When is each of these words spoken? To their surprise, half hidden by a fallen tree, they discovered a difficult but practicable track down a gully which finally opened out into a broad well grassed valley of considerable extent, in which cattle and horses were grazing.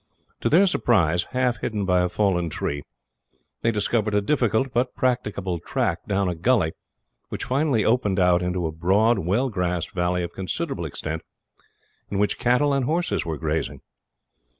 To 0.39 0.49
their 0.49 0.65
surprise, 0.65 1.25
half 1.29 1.57
hidden 1.57 1.85
by 1.85 1.99
a 2.01 2.09
fallen 2.09 2.49
tree, 2.49 2.81
they 3.61 3.69
discovered 3.69 4.15
a 4.15 4.19
difficult 4.21 4.73
but 4.73 4.95
practicable 4.95 5.59
track 5.59 6.07
down 6.07 6.27
a 6.27 6.33
gully 6.33 6.73
which 7.29 7.43
finally 7.43 7.85
opened 7.85 8.19
out 8.19 8.41
into 8.41 8.65
a 8.65 8.71
broad 8.71 9.19
well 9.19 9.51
grassed 9.51 9.91
valley 9.91 10.23
of 10.23 10.33
considerable 10.33 10.85
extent, 10.85 11.21
in 12.09 12.17
which 12.17 12.39
cattle 12.39 12.73
and 12.73 12.85
horses 12.85 13.27
were 13.27 13.37
grazing. 13.37 13.81